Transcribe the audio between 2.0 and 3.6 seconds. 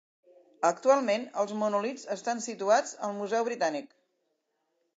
estan situats al Museu